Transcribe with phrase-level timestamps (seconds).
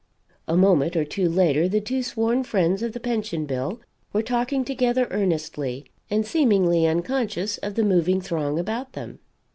[0.47, 3.79] A moment or two later the two sworn friends of the Pension bill
[4.13, 9.19] were talking together, earnestly, and seemingly unconscious of the moving throng about them.